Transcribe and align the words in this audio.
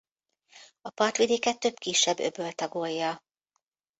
A 0.81 0.89
partvidéket 0.89 1.59
több 1.59 1.73
kisebb 1.77 2.19
öböl 2.19 2.51
tagolja. 2.51 3.23